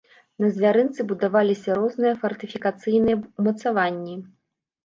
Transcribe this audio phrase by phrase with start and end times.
[0.43, 4.15] На звярынцы будаваліся розныя фартыфікацыйныя ўмацаванні.